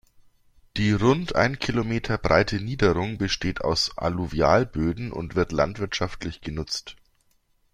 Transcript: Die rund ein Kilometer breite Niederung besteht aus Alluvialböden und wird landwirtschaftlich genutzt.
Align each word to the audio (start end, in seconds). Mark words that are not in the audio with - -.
Die 0.77 0.93
rund 0.93 1.35
ein 1.35 1.59
Kilometer 1.59 2.17
breite 2.17 2.55
Niederung 2.55 3.19
besteht 3.19 3.61
aus 3.61 3.99
Alluvialböden 3.99 5.11
und 5.11 5.35
wird 5.35 5.51
landwirtschaftlich 5.51 6.41
genutzt. 6.41 6.95